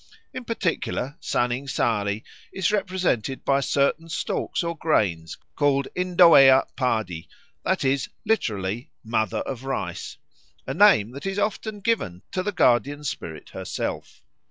[0.33, 7.29] In particular Saning Sari is represented by certain stalks or grains called indoea padi,
[7.63, 10.17] that is, literally, "Mother of Rice,"
[10.65, 14.23] a name that is often given to the guardian spirit herself.